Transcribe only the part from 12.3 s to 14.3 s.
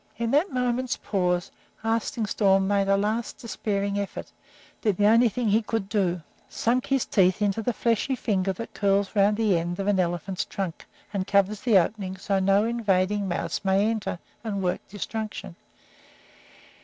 that no invading mouse may enter